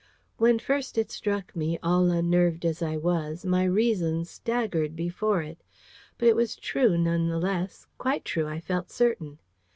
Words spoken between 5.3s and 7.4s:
it. But it was true, none the